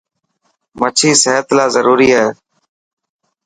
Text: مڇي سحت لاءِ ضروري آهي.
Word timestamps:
مڇي 0.79 1.11
سحت 1.23 1.47
لاءِ 1.55 1.69
ضروري 1.75 2.09
آهي. 2.21 2.29